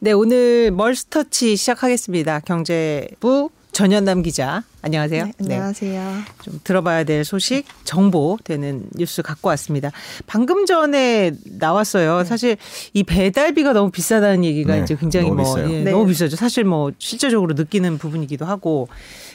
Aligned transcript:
네, 0.00 0.12
오늘 0.12 0.70
멀스터치 0.70 1.56
시작하겠습니다. 1.56 2.38
경제부 2.46 3.50
전현남 3.72 4.22
기자. 4.22 4.62
안녕하세요. 4.80 5.24
네, 5.24 5.32
안녕하세요. 5.40 6.00
네. 6.00 6.20
좀 6.40 6.60
들어봐야 6.62 7.02
될 7.02 7.24
소식, 7.24 7.64
정보 7.82 8.38
되는 8.44 8.86
뉴스 8.94 9.22
갖고 9.22 9.48
왔습니다. 9.48 9.90
방금 10.28 10.66
전에 10.66 11.32
나왔어요. 11.58 12.18
네. 12.18 12.24
사실 12.24 12.56
이 12.92 13.02
배달비가 13.02 13.72
너무 13.72 13.90
비싸다는 13.90 14.44
얘기가 14.44 14.76
네, 14.76 14.82
이제 14.84 14.94
굉장히 14.94 15.30
너무 15.30 15.42
뭐 15.42 15.68
예, 15.68 15.82
너무 15.82 16.06
비싸죠. 16.06 16.36
사실 16.36 16.62
뭐 16.62 16.92
실제적으로 16.98 17.54
느끼는 17.54 17.98
부분이기도 17.98 18.46
하고 18.46 18.86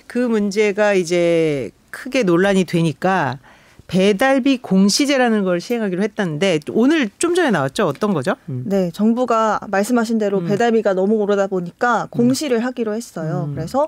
그 0.07 0.17
문제가 0.17 0.93
이제 0.93 1.71
크게 1.89 2.23
논란이 2.23 2.63
되니까 2.63 3.37
배달비 3.87 4.57
공시제라는 4.59 5.43
걸 5.43 5.59
시행하기로 5.59 6.01
했다는데 6.03 6.59
오늘 6.71 7.09
좀 7.19 7.35
전에 7.35 7.51
나왔죠. 7.51 7.85
어떤 7.87 8.13
거죠? 8.13 8.35
음. 8.49 8.63
네, 8.65 8.89
정부가 8.91 9.59
말씀하신 9.67 10.17
대로 10.17 10.39
음. 10.39 10.47
배달비가 10.47 10.93
너무 10.93 11.15
오르다 11.15 11.47
보니까 11.47 12.07
공시를 12.09 12.57
음. 12.57 12.63
하기로 12.65 12.93
했어요. 12.95 13.45
음. 13.49 13.55
그래서 13.55 13.87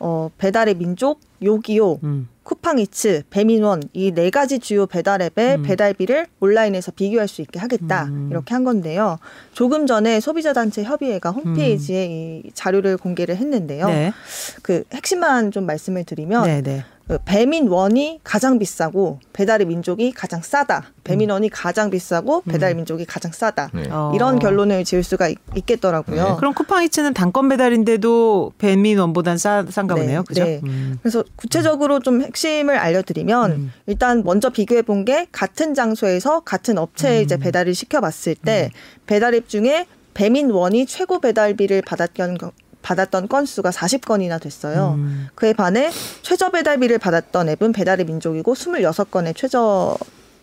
어, 0.00 0.28
배달의 0.38 0.74
민족, 0.74 1.20
요기요, 1.42 2.00
음. 2.02 2.28
쿠팡이츠, 2.42 3.22
배민원 3.30 3.82
이 3.94 4.10
네 4.12 4.28
가지 4.28 4.58
주요 4.58 4.86
배달 4.86 5.22
앱의 5.22 5.56
음. 5.58 5.62
배달비를 5.62 6.26
온라인에서 6.40 6.92
비교할 6.92 7.26
수 7.28 7.40
있게 7.40 7.58
하겠다 7.58 8.04
음. 8.04 8.28
이렇게 8.30 8.52
한 8.54 8.64
건데요. 8.64 9.18
조금 9.52 9.86
전에 9.86 10.20
소비자 10.20 10.52
단체 10.52 10.82
협의회가 10.82 11.30
홈페이지에 11.30 12.06
음. 12.06 12.10
이 12.46 12.50
자료를 12.52 12.98
공개를 12.98 13.36
했는데요. 13.36 13.86
네. 13.86 14.12
그 14.62 14.82
핵심만 14.92 15.52
좀 15.52 15.64
말씀을 15.64 16.04
드리면 16.04 16.44
네, 16.44 16.60
네. 16.60 16.84
그 17.06 17.18
배민원이 17.24 18.20
가장 18.24 18.58
비싸고 18.58 19.20
배달의 19.34 19.66
민족이 19.66 20.12
가장 20.12 20.40
싸다. 20.42 20.86
배민원이 21.04 21.50
가장 21.50 21.90
비싸고 21.90 22.42
배달 22.42 22.74
민족이 22.74 23.04
가장 23.04 23.30
싸다. 23.30 23.70
네. 23.74 23.82
이런 24.14 24.36
어. 24.36 24.38
결론을 24.38 24.84
지을 24.84 25.02
수가 25.02 25.28
있, 25.28 25.36
겠더라고요 25.66 26.28
네. 26.28 26.34
그럼 26.38 26.54
쿠팡이츠는 26.54 27.12
단건 27.12 27.50
배달인데도 27.50 28.52
배민원보단 28.56 29.36
싸, 29.36 29.66
싼가 29.68 29.94
보네요. 29.96 30.20
네. 30.20 30.24
그죠? 30.26 30.44
네. 30.44 30.60
음. 30.64 30.98
그래서 31.02 31.22
구체적으로 31.36 32.00
좀 32.00 32.22
핵심을 32.22 32.78
알려드리면 32.78 33.52
음. 33.52 33.72
일단 33.86 34.22
먼저 34.24 34.48
비교해 34.50 34.80
본 34.82 35.04
게 35.04 35.26
같은 35.32 35.74
장소에서 35.74 36.40
같은 36.40 36.78
업체에 36.78 37.18
음. 37.18 37.24
이제 37.24 37.36
배달을 37.36 37.74
시켜봤을 37.74 38.36
때 38.42 38.70
음. 38.72 38.78
배달앱 39.06 39.48
중에 39.48 39.86
배민원이 40.14 40.86
최고 40.86 41.18
배달비를 41.20 41.82
받았던 41.82 42.38
받았던 42.88 43.28
건수가 43.28 43.70
40건이나 43.70 44.40
됐어요. 44.40 44.94
음. 44.98 45.28
그에 45.34 45.52
반해 45.54 45.90
최저 46.22 46.50
배달비를 46.50 46.98
받았던 46.98 47.48
앱은 47.48 47.72
배달의 47.72 48.04
민족이고 48.06 48.54
26건의 48.54 49.34
최저 49.34 49.96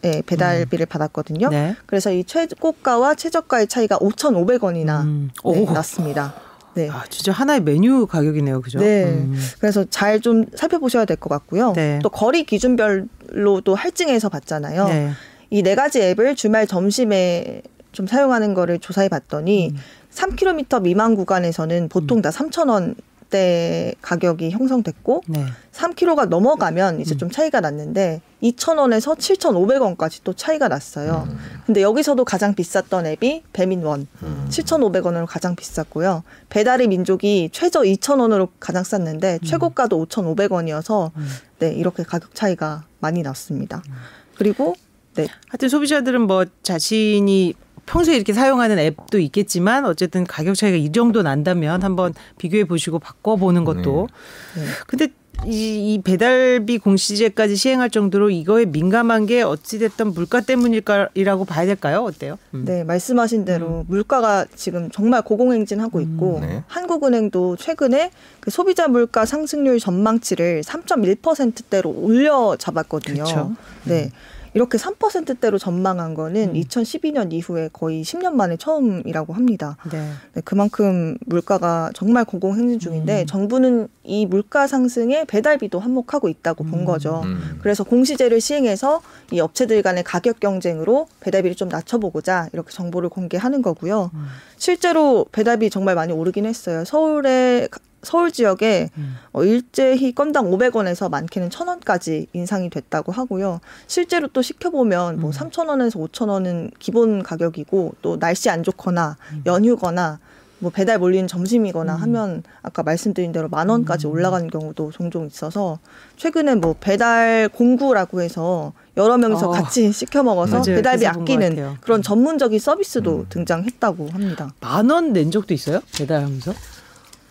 예, 0.04 0.24
배달비를 0.26 0.88
음. 0.88 0.90
받았거든요. 0.90 1.50
네. 1.50 1.76
그래서 1.86 2.12
이 2.12 2.24
최고가와 2.24 3.14
최저가의 3.14 3.68
차이가 3.68 4.00
5,500원이나 4.00 5.02
음. 5.04 5.30
네, 5.46 5.66
났습니다. 5.66 6.34
네. 6.74 6.90
아, 6.90 7.04
진짜 7.10 7.32
하나의 7.32 7.62
메뉴 7.62 8.08
가격이네요. 8.08 8.62
그죠? 8.62 8.80
네. 8.80 9.04
음. 9.04 9.38
그래서 9.60 9.86
잘 9.90 10.20
좀 10.20 10.46
살펴보셔야 10.56 11.06
될 11.06 11.18
것 11.18 11.30
같고요. 11.30 11.74
네. 11.74 12.00
또 12.02 12.10
거리 12.10 12.46
기준별로 12.46 13.62
도 13.64 13.76
할증해서 13.76 14.30
봤잖아요. 14.30 14.88
네. 14.88 15.12
이네 15.52 15.76
가지 15.76 16.02
앱을 16.02 16.36
주말 16.36 16.66
점심에 16.66 17.62
좀 17.92 18.08
사용하는 18.08 18.54
거를 18.54 18.80
조사해 18.80 19.10
봤더니 19.10 19.70
음. 19.70 19.76
3km 20.14 20.82
미만 20.82 21.16
구간에서는 21.16 21.90
보통 21.90 22.20
음. 22.20 22.22
다 22.22 22.30
3,000원 22.30 22.96
대 23.32 23.96
가격이 24.02 24.52
형성됐고 24.52 25.24
네. 25.28 25.46
3kg가 25.72 26.28
넘어가면 26.28 27.00
이제 27.00 27.16
음. 27.16 27.18
좀 27.18 27.32
차이가 27.32 27.62
났는데 27.62 28.22
2,000원에서 28.44 29.18
7,500원까지 29.18 30.20
또 30.26 30.34
차이가 30.34 30.68
났어요. 30.68 31.28
음. 31.30 31.38
근데 31.66 31.82
여기서도 31.82 32.26
가장 32.26 32.54
비쌌던 32.54 33.06
앱이 33.08 33.44
배민원 33.54 34.08
음. 34.22 34.48
7,500원으로 34.50 35.26
가장 35.28 35.56
비쌌고요. 35.56 36.24
배달의 36.50 36.90
민족이 36.90 37.50
최저 37.54 37.82
2,000원으로 37.82 38.50
가장 38.60 38.84
쌌는데 38.84 39.40
음. 39.42 39.46
최고가도 39.46 40.06
5,500원이어서 40.08 41.12
음. 41.16 41.28
네, 41.60 41.72
이렇게 41.72 42.04
가격 42.04 42.36
차이가 42.36 42.84
많이 43.00 43.22
났습니다. 43.22 43.82
음. 43.88 43.94
그리고 44.36 44.76
네. 45.16 45.28
하여튼 45.48 45.70
소비자들은 45.70 46.22
뭐 46.22 46.46
자신이 46.64 47.54
평소에 47.86 48.16
이렇게 48.16 48.34
사용하는 48.34 48.80
앱도 48.80 49.20
있겠지만 49.20 49.86
어쨌든 49.86 50.26
가격 50.26 50.56
차이가 50.56 50.78
이 50.78 50.92
정도 50.92 51.22
난다면 51.22 51.84
한번 51.84 52.14
비교해 52.38 52.64
보시고 52.64 53.00
바꿔 53.00 53.36
보는 53.36 53.66
것도. 53.66 54.08
네. 54.56 54.62
네. 54.62 54.68
근데 54.88 55.08
이, 55.46 55.94
이 55.94 56.02
배달비 56.02 56.78
공시제까지 56.78 57.56
시행할 57.56 57.90
정도로 57.90 58.30
이거에 58.30 58.66
민감한 58.66 59.26
게 59.26 59.42
어찌됐든 59.42 60.14
물가 60.14 60.42
때문일까라고 60.42 61.46
봐야 61.46 61.66
될까요? 61.66 62.04
어때요? 62.04 62.38
음. 62.54 62.64
네, 62.66 62.84
말씀하신 62.84 63.46
대로 63.46 63.80
음. 63.82 63.86
물가가 63.88 64.46
지금 64.56 64.92
정말 64.92 65.24
고공행진하고 65.24 65.98
음. 65.98 66.04
있고 66.04 66.38
음. 66.38 66.42
네. 66.42 66.64
한국은행도 66.68 67.56
최근에 67.56 68.12
그 68.40 68.52
소비자 68.52 68.88
물가 68.88 69.26
상승률 69.26 69.80
전망치를 69.80 70.62
3.1%대로 70.62 71.90
올려 71.90 72.56
잡았거든요. 72.58 73.24
그렇죠. 73.24 73.56
네. 73.86 74.12
음. 74.52 74.56
이렇게 74.56 74.78
3%대로 74.78 75.58
전망한 75.58 76.14
거는 76.14 76.50
음. 76.50 76.54
2012년 76.54 77.34
이후에 77.34 77.70
거의 77.72 78.04
10년 78.04 78.34
만에 78.34 78.58
처음이라고 78.58 79.34
합니다. 79.34 79.78
네. 79.92 80.12
네, 80.34 80.42
그만큼 80.44 81.18
물가가 81.26 81.90
정말 81.94 82.26
고공행진 82.26 82.80
중인데 82.80 83.22
음. 83.22 83.26
정부는 83.26 83.88
이 84.04 84.26
물가 84.26 84.68
상승에 84.68 85.26
배달비도 85.26 85.80
한몫하고 85.80 86.30
있다고 86.30 86.64
본 86.64 86.82
음. 86.82 86.86
거죠. 86.86 87.22
음. 87.24 87.60
그래서 87.62 87.84
공시제를 87.84 88.42
시행해서 88.42 89.02
이 89.32 89.40
업체들 89.40 89.82
간의 89.82 90.04
가격 90.04 90.40
경쟁으로 90.40 91.08
배달비를 91.22 91.56
좀 91.56 91.70
낮춰보고자 91.70 92.50
이렇게 92.54 92.72
정보를 92.72 93.10
공개하는 93.10 93.62
거고요. 93.62 94.12
음. 94.14 94.28
실제로 94.58 95.26
배달비 95.32 95.70
정말 95.70 95.96
많이 95.96 96.14
오르긴 96.14 96.46
했어요. 96.46 96.84
서울에 96.86 97.68
서울 98.04 98.32
지역에 98.32 98.90
음. 98.98 99.16
어, 99.32 99.44
일제히 99.44 100.14
건당 100.14 100.50
500원에서 100.50 101.10
많게는 101.10 101.50
1000원까지 101.50 102.28
인상이 102.34 102.70
됐다고 102.70 103.12
하고요. 103.12 103.60
실제로 103.88 104.28
또 104.28 104.42
시켜보면 104.42 105.20
뭐 105.20 105.30
음. 105.30 105.32
3,000원에서 105.32 106.00
5,000원은 106.12 106.72
기본 106.80 107.22
가격이고 107.24 107.96
또 108.02 108.18
날씨 108.20 108.50
안 108.50 108.64
좋거나 108.64 109.18
음. 109.34 109.44
연휴거나 109.46 110.20
뭐 110.60 110.70
배달 110.70 111.00
몰리는 111.00 111.28
점심이거나 111.28 111.96
음. 111.96 112.02
하면 112.02 112.44
아까 112.62 112.84
말씀드린 112.84 113.32
대로 113.32 113.50
만 113.50 113.68
원까지 113.70 114.06
음. 114.08 114.12
올라가는 114.12 114.48
경우도 114.48 114.92
종종 114.92 115.26
있어서 115.26 115.80
최근에 116.18 116.56
뭐 116.56 116.76
배달 116.80 117.50
공구라고 117.50 118.22
해서 118.22 118.72
여러 118.98 119.18
명이서 119.18 119.48
어. 119.48 119.52
같이 119.52 119.92
시켜 119.92 120.22
먹어서 120.22 120.58
맞아요. 120.60 120.76
배달비 120.76 121.08
아끼는 121.08 121.78
그런 121.82 122.02
전문적인 122.04 122.60
서비스도 122.60 123.12
음. 123.22 123.26
등장했다고 123.30 124.10
합니다. 124.10 124.54
만 124.60 124.92
원 124.92 125.14
낸 125.14 125.32
적도 125.32 125.54
있어요? 125.56 125.82
배달하면서? 125.98 126.54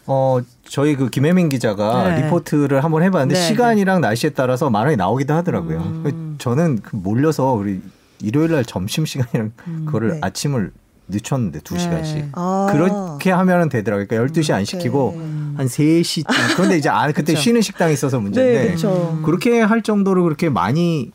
어 0.06 0.40
저희 0.64 0.96
그 0.96 1.08
김혜민 1.08 1.48
기자가 1.48 2.08
네. 2.08 2.22
리포트를 2.22 2.82
한번 2.82 3.02
해봤는데 3.02 3.34
네, 3.34 3.46
시간이랑 3.46 4.00
네. 4.00 4.08
날씨에 4.08 4.30
따라서 4.30 4.70
만 4.70 4.84
원이 4.84 4.96
나오기도 4.96 5.34
하더라고요. 5.34 5.78
음. 5.78 6.36
저는 6.38 6.80
그 6.82 6.96
몰려서 6.96 7.52
우리 7.52 7.80
일요일 8.20 8.52
날 8.52 8.64
점심 8.64 9.06
시간이랑 9.06 9.52
음. 9.66 9.82
그거를 9.86 10.12
네. 10.12 10.18
아침을 10.22 10.72
늦췄는데 11.08 11.60
두 11.60 11.74
네. 11.74 11.80
시간씩 11.80 12.28
아. 12.32 12.68
그렇게 12.70 13.30
하면은 13.30 13.68
되더라고요. 13.68 14.06
그러니까 14.06 14.32
12시 14.32 14.52
안 14.54 14.64
시키고 14.64 15.14
음. 15.16 15.54
한 15.56 15.66
3시쯤 15.66 16.56
그런데 16.56 16.78
이제 16.78 16.88
아 16.88 17.10
그때 17.12 17.34
쉬는 17.34 17.60
식당이 17.60 17.92
있어서 17.92 18.20
문제인데 18.20 18.76
네, 18.76 19.22
그렇게 19.24 19.60
할 19.60 19.82
정도로 19.82 20.22
그렇게 20.22 20.48
많이 20.48 21.10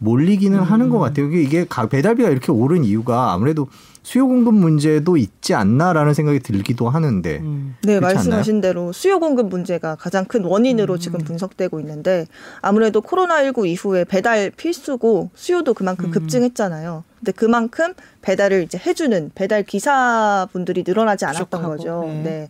몰리기는 0.00 0.58
음. 0.58 0.64
하는 0.64 0.90
것 0.90 0.98
같아요. 0.98 1.30
이게 1.30 1.66
배달비가 1.88 2.28
이렇게 2.30 2.50
오른 2.50 2.84
이유가 2.84 3.32
아무래도 3.32 3.68
수요 4.02 4.26
공급 4.26 4.54
문제도 4.54 5.16
있지 5.16 5.54
않나라는 5.54 6.14
생각이 6.14 6.40
들기도 6.40 6.88
하는데. 6.88 7.38
음. 7.40 7.76
네, 7.82 8.00
말씀하신 8.00 8.56
않나요? 8.56 8.60
대로 8.62 8.92
수요 8.92 9.20
공급 9.20 9.48
문제가 9.48 9.94
가장 9.96 10.24
큰 10.24 10.44
원인으로 10.44 10.94
음. 10.94 10.98
지금 10.98 11.20
분석되고 11.20 11.78
있는데 11.80 12.26
아무래도 12.62 13.02
코로나19 13.02 13.66
이후에 13.68 14.04
배달 14.04 14.50
필수고 14.50 15.30
수요도 15.34 15.74
그만큼 15.74 16.06
음. 16.06 16.10
급증했잖아요. 16.12 17.04
근데 17.18 17.32
그만큼 17.32 17.92
배달을 18.22 18.62
이제 18.62 18.78
해주는 18.78 19.32
배달 19.34 19.62
기사분들이 19.62 20.82
늘어나지 20.86 21.26
않았던 21.26 21.46
부족하고. 21.48 21.76
거죠. 21.76 22.02
네. 22.06 22.22
네. 22.22 22.48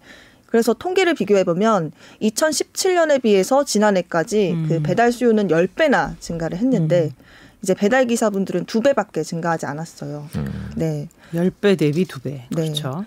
그래서 0.50 0.75
통계를 0.75 1.14
비교해 1.14 1.44
보면 1.44 1.93
2017년에 2.20 3.23
비해서 3.23 3.64
지난해까지 3.64 4.64
그 4.69 4.75
음. 4.75 4.82
배달 4.82 5.12
수요는 5.12 5.49
10배나 5.49 6.19
증가를 6.20 6.58
했는데 6.58 7.12
음. 7.17 7.25
이제 7.62 7.75
배달 7.75 8.06
기사분들은 8.06 8.64
두 8.64 8.81
배밖에 8.81 9.23
증가하지 9.23 9.67
않았어요. 9.67 10.29
음. 10.37 10.70
네. 10.76 11.08
10배 11.32 11.79
대비 11.79 12.05
두 12.05 12.20
배. 12.20 12.31
네. 12.31 12.47
그렇죠. 12.50 13.05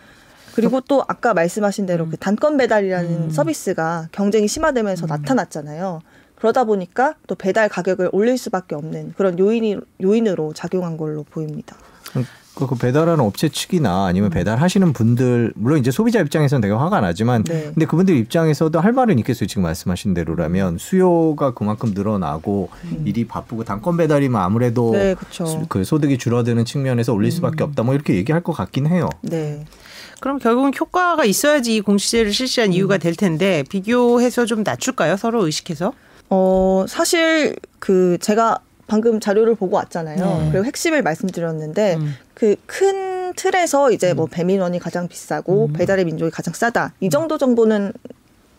그리고 0.56 0.81
또 0.81 1.04
아까 1.07 1.34
말씀하신 1.34 1.86
대로 1.86 2.06
음. 2.06 2.12
그 2.12 2.18
단건 2.18 2.57
배달이라는 2.57 3.12
음. 3.24 3.30
서비스가 3.30 4.10
경쟁이 4.12 4.48
심화되면서 4.48 5.06
음. 5.06 5.10
나타났잖아요. 5.10 6.01
그러다 6.36 6.66
보니까 6.66 7.16
또 7.28 7.36
배달 7.36 7.69
가격을 7.69 8.10
올릴 8.12 8.38
수밖에 8.38 8.75
없는 8.75 9.13
그런 9.18 9.39
요인이 9.39 9.78
요인으로 10.01 10.54
작용한 10.54 10.98
걸로 10.98 11.24
보입니다. 11.24 11.75
그, 12.55 12.67
그 12.67 12.75
배달하는 12.75 13.23
업체 13.23 13.50
측이나 13.50 14.05
아니면 14.05 14.29
음. 14.29 14.31
배달하시는 14.31 14.94
분들 14.94 15.53
물론 15.55 15.79
이제 15.79 15.91
소비자 15.91 16.19
입장에서는 16.19 16.61
되게 16.61 16.73
화가 16.73 17.01
나지만 17.01 17.44
네. 17.44 17.63
근데 17.73 17.85
그분들 17.85 18.15
입장에서도 18.15 18.79
할 18.79 18.91
말은 18.91 19.17
있겠어요 19.19 19.47
지금 19.47 19.63
말씀하신 19.63 20.13
대로라면 20.13 20.77
수요가 20.77 21.53
그만큼 21.53 21.94
늘어나고 21.95 22.69
음. 22.85 23.03
일이 23.05 23.25
바쁘고 23.25 23.63
단건 23.63 23.97
배달이면 23.97 24.39
아무래도 24.39 24.91
네, 24.91 25.15
그 25.67 25.83
소득이 25.83 26.17
줄어드는 26.17 26.65
측면에서 26.65 27.13
올릴 27.13 27.31
수밖에 27.31 27.63
음. 27.63 27.69
없다 27.69 27.83
뭐 27.83 27.95
이렇게 27.95 28.15
얘기할 28.15 28.44
것 28.44 28.53
같긴 28.53 28.88
해요. 28.88 29.09
네. 29.21 29.65
그럼 30.19 30.39
결국은 30.39 30.71
효과가 30.79 31.25
있어야지 31.25 31.75
이 31.75 31.81
공시제를 31.81 32.31
실시한 32.31 32.69
음. 32.69 32.73
이유가 32.73 32.97
될 32.97 33.15
텐데 33.15 33.63
비교해서 33.67 34.45
좀 34.45 34.63
낮출까요? 34.63 35.17
서로 35.17 35.45
의식해서? 35.45 35.94
어 36.29 36.85
사실 36.88 37.55
그 37.79 38.17
제가 38.21 38.59
방금 38.88 39.19
자료를 39.19 39.55
보고 39.55 39.75
왔잖아요. 39.77 40.17
네. 40.17 40.50
그리고 40.51 40.65
핵심을 40.65 41.01
말씀드렸는데 41.01 41.95
음. 41.95 42.15
그 42.44 42.56
큰 42.66 43.34
틀에서 43.36 43.92
이제 43.92 44.13
뭐 44.13 44.25
음. 44.25 44.30
배민원이 44.30 44.80
가장 44.80 45.07
비싸고 45.07 45.68
음. 45.68 45.74
배달의 45.74 46.06
민족이 46.06 46.30
가장 46.30 46.54
싸다 46.54 46.94
이 47.00 47.10
정도 47.10 47.38
정보는 47.38 47.94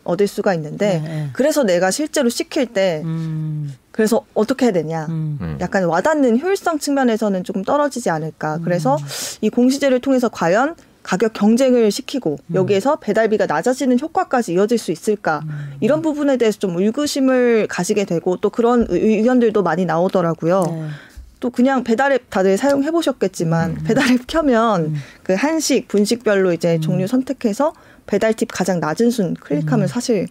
얻을 0.05 0.27
수가 0.27 0.55
있는데 0.55 1.01
네. 1.01 1.09
네. 1.09 1.29
그래서 1.33 1.65
내가 1.65 1.91
실제로 1.91 2.29
시킬 2.29 2.67
때 2.67 3.03
음. 3.05 3.75
그래서 3.91 4.25
어떻게 4.35 4.67
해야 4.67 4.73
되냐 4.73 5.07
음. 5.09 5.39
음. 5.41 5.59
약간 5.61 5.85
와닿는 5.85 6.41
효율성 6.41 6.79
측면에서는 6.79 7.45
조금 7.45 7.63
떨어지지 7.63 8.11
않을까 8.11 8.59
그래서 8.65 8.97
이 9.41 9.51
공시제를 9.51 10.01
통해서 10.01 10.29
과연 10.29 10.77
가격 11.03 11.35
경쟁을 11.35 11.91
시키고 11.91 12.39
음. 12.47 12.55
여기에서 12.55 12.97
배달비가 12.97 13.47
낮아지는 13.47 14.01
효과까지 14.01 14.55
이어질 14.55 14.79
수 14.79 14.93
있을까 14.93 15.43
음. 15.45 15.73
이런 15.81 16.01
부분에 16.01 16.39
대해서 16.39 16.59
좀 16.59 16.79
의구심을 16.79 17.67
가지게 17.69 18.07
되고 18.07 18.37
또 18.39 18.49
그런 18.49 18.87
의견들도 18.89 19.63
많이 19.63 19.85
나오더라고요. 19.85 20.63
네. 20.63 20.89
또 21.44 21.50
그냥 21.50 21.85
배달앱 21.85 22.31
다들 22.31 22.56
사용해 22.56 22.91
보셨겠지만 22.91 23.73
음. 23.73 23.85
배달앱 23.85 24.26
켜면 24.26 24.81
음. 24.87 24.94
그 25.23 25.35
한식 25.35 25.88
분식별로 25.88 26.55
이제 26.55 26.76
음. 26.76 26.81
종류 26.81 27.06
선택해서 27.06 27.75
배달 28.06 28.32
팁 28.32 28.49
가장 28.50 28.81
낮은 28.81 29.11
순 29.11 29.35
클릭하면 29.35 29.85
음. 29.85 29.87
사실 29.87 30.26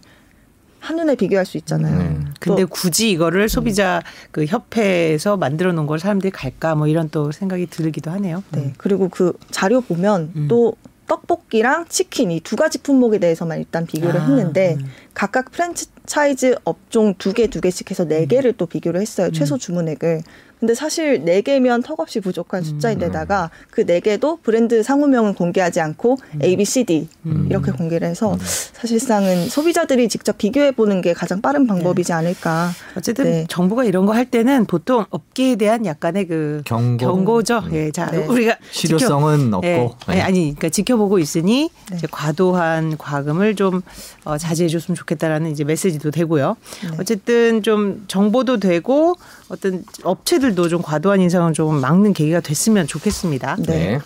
한눈에 0.80 1.14
비교할 1.14 1.46
수 1.46 1.56
있잖아요. 1.56 2.00
음. 2.00 2.34
근데 2.40 2.64
굳이 2.64 3.12
이거를 3.12 3.48
소비자 3.48 4.02
그 4.32 4.44
협회에서 4.44 5.36
만들어 5.36 5.72
놓은 5.72 5.86
걸 5.86 6.00
사람들이 6.00 6.32
갈까 6.32 6.74
뭐 6.74 6.88
이런 6.88 7.08
또 7.10 7.30
생각이 7.30 7.66
들기도 7.66 8.10
하네요. 8.10 8.42
네. 8.50 8.62
음. 8.62 8.74
그리고 8.76 9.08
그 9.08 9.34
자료 9.52 9.82
보면 9.82 10.32
음. 10.34 10.48
또 10.48 10.74
떡볶이랑 11.06 11.86
치킨 11.88 12.32
이 12.32 12.40
두 12.40 12.56
가지 12.56 12.78
품목에 12.78 13.18
대해서만 13.18 13.58
일단 13.58 13.86
비교를 13.86 14.20
아, 14.20 14.24
했는데 14.24 14.78
음. 14.80 14.90
각각 15.14 15.52
프랜 15.52 15.74
차이즈 16.06 16.56
업종 16.64 17.14
두 17.18 17.32
개 17.32 17.46
두 17.48 17.60
개씩 17.60 17.90
해서 17.90 18.04
네 18.04 18.26
개를 18.26 18.52
또 18.52 18.66
비교를 18.66 19.00
했어요. 19.00 19.30
최소 19.32 19.56
주문액을. 19.58 20.22
근데 20.60 20.74
사실 20.74 21.24
네 21.24 21.42
개면 21.42 21.82
턱없이 21.82 22.20
부족한 22.20 22.60
음. 22.60 22.64
숫자인데다가 22.64 23.50
그 23.70 23.84
네 23.84 24.00
개도 24.00 24.38
브랜드 24.42 24.82
상호명은 24.82 25.34
공개하지 25.34 25.80
않고 25.80 26.16
음. 26.36 26.42
A, 26.42 26.56
B, 26.56 26.64
C, 26.64 26.84
D 26.84 27.08
음. 27.26 27.46
이렇게 27.50 27.70
공개를 27.70 28.08
해서 28.08 28.32
음. 28.32 28.38
사실상은 28.72 29.46
소비자들이 29.48 30.08
직접 30.08 30.38
비교해 30.38 30.70
보는 30.70 31.02
게 31.02 31.12
가장 31.12 31.42
빠른 31.42 31.66
방법이지 31.66 32.08
네. 32.08 32.12
않을까. 32.14 32.70
어쨌든 32.96 33.24
네. 33.24 33.46
정부가 33.48 33.84
이런 33.84 34.06
거 34.06 34.14
할 34.14 34.24
때는 34.30 34.64
보통 34.66 35.04
업계에 35.10 35.56
대한 35.56 35.84
약간의 35.84 36.28
그 36.28 36.62
경고. 36.64 36.96
경고죠. 36.98 37.58
음. 37.66 37.74
예, 37.74 37.90
자 37.90 38.06
네. 38.10 38.24
우리가 38.24 38.56
실효성은 38.70 39.38
지켜, 39.46 39.56
없고 39.58 39.66
예, 40.10 40.14
네. 40.14 40.20
아니 40.22 40.40
그러니까 40.54 40.68
지켜보고 40.70 41.18
있으니 41.18 41.68
네. 41.90 41.96
이제 41.96 42.06
과도한 42.10 42.96
과금을 42.96 43.56
좀 43.56 43.82
어, 44.24 44.38
자제해 44.38 44.68
줬으면 44.68 44.94
좋겠다라는 44.96 45.50
이제 45.50 45.64
메시지 45.64 45.93
도 45.98 46.10
되고요. 46.10 46.56
네. 46.82 46.96
어쨌든 46.98 47.62
좀 47.62 48.04
정보도 48.08 48.58
되고 48.58 49.14
어떤 49.48 49.84
업체들 50.02 50.54
분들도 50.54 50.68
좀 50.68 50.82
과도한 50.82 51.20
인상을 51.20 51.52
좀 51.52 51.80
막는 51.80 52.14
계기가 52.14 52.40
됐으면 52.40 52.86
좋겠습니다. 52.86 53.56
네. 53.58 54.00